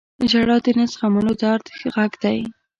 •ژړا 0.31 0.57
د 0.65 0.67
نه 0.77 0.85
زغملو 0.91 1.33
درد 1.43 1.65
غږ 1.93 2.11
دی. 2.23 2.39